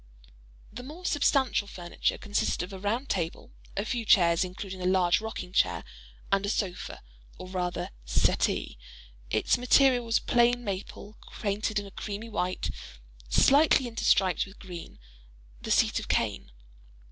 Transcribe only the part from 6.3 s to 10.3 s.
and a sofa, or rather "settee;" its material was